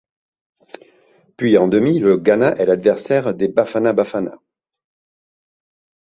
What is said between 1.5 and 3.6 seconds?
en demi, le Ghana est l’adversaire des